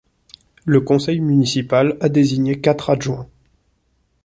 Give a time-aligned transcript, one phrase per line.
[0.65, 3.29] Le conseil municipal a désigné quatre adjoints.